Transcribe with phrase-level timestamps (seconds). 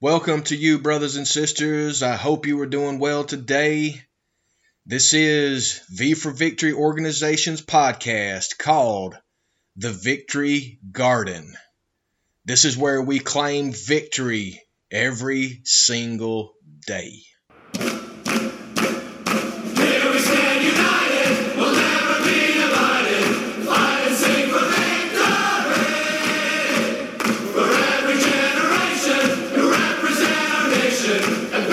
[0.00, 2.02] Welcome to you, brothers and sisters.
[2.02, 4.00] I hope you are doing well today.
[4.86, 9.18] This is V for Victory Organization's podcast called
[9.76, 11.54] The Victory Garden.
[12.46, 16.54] This is where we claim victory every single
[16.86, 17.20] day.
[30.82, 31.69] Represent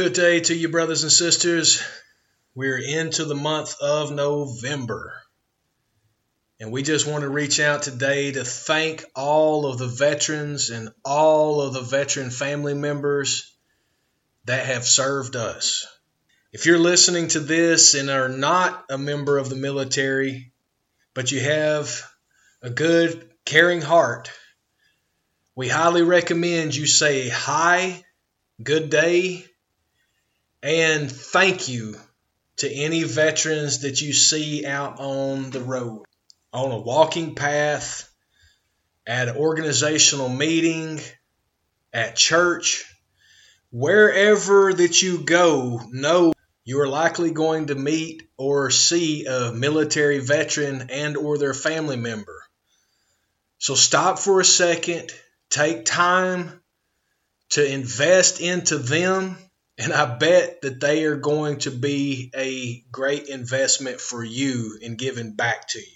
[0.00, 1.82] Good day to you, brothers and sisters.
[2.54, 5.12] We're into the month of November.
[6.58, 10.88] And we just want to reach out today to thank all of the veterans and
[11.04, 13.54] all of the veteran family members
[14.46, 15.86] that have served us.
[16.50, 20.50] If you're listening to this and are not a member of the military,
[21.12, 22.10] but you have
[22.62, 24.30] a good, caring heart,
[25.54, 28.02] we highly recommend you say hi,
[28.62, 29.44] good day,
[30.62, 31.96] and thank you
[32.58, 36.04] to any veterans that you see out on the road,
[36.52, 38.08] on a walking path,
[39.06, 41.00] at an organizational meeting,
[41.92, 42.84] at church,
[43.70, 46.32] wherever that you go, know
[46.64, 51.96] you are likely going to meet or see a military veteran and or their family
[51.96, 52.42] member.
[53.58, 55.10] So stop for a second,
[55.48, 56.60] take time
[57.50, 59.36] to invest into them
[59.80, 64.96] and I bet that they are going to be a great investment for you in
[64.96, 65.86] giving back to you.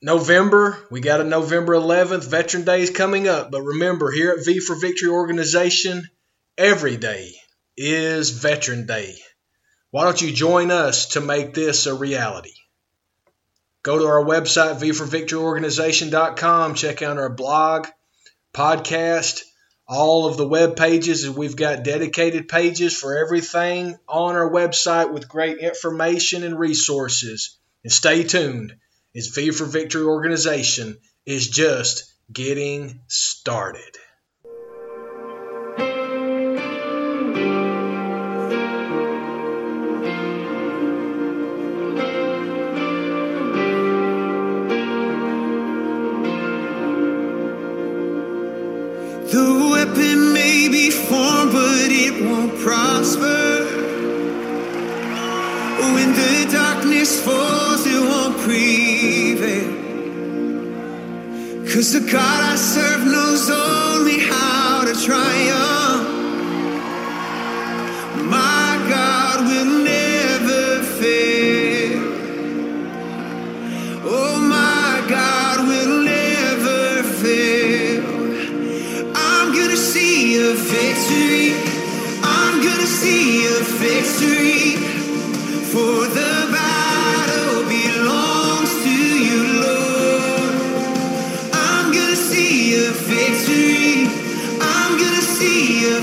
[0.00, 3.50] November, we got a November 11th, Veteran Day is coming up.
[3.50, 6.08] But remember, here at V for Victory Organization,
[6.56, 7.32] every day
[7.76, 9.16] is Veteran Day.
[9.90, 12.54] Why don't you join us to make this a reality?
[13.82, 17.88] Go to our website, vforvictoryorganization.com, check out our blog,
[18.54, 19.42] podcast,
[19.86, 25.12] all of the web pages and we've got dedicated pages for everything on our website
[25.12, 27.58] with great information and resources.
[27.82, 28.74] And stay tuned.
[29.16, 33.96] As v for victory organization is just getting started
[49.32, 53.64] The weapon may be formed, but it won't prosper.
[55.94, 59.72] When the darkness falls, it won't prevail.
[61.72, 65.73] Cause the God I serve knows only how to triumph.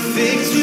[0.04, 0.61] I'm